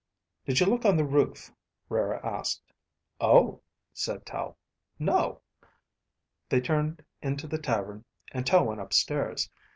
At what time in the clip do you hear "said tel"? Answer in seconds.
3.93-4.57